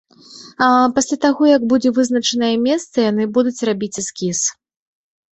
Пасля 0.93 1.17
таго, 1.25 1.43
як 1.49 1.65
будзе 1.73 1.89
вызначанае 1.97 2.49
месца, 2.67 2.97
яны 3.11 3.27
будуць 3.35 3.65
рабіць 3.69 3.99
эскіз. 4.03 4.39